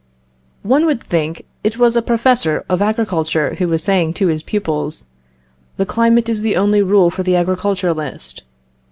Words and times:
One 0.63 0.87
would 0.87 0.99
think 1.03 1.45
it 1.63 1.77
was 1.77 1.95
a 1.95 2.01
professor 2.01 2.65
of 2.67 2.81
agriculture 2.81 3.53
who 3.59 3.67
was 3.67 3.83
saying 3.83 4.15
to 4.15 4.29
his 4.29 4.41
pupils 4.41 5.05
"The 5.77 5.85
climate 5.85 6.27
is 6.27 6.41
the 6.41 6.55
only 6.55 6.81
rule 6.81 7.11
for 7.11 7.21
the 7.21 7.35
agriculturist. 7.35 8.41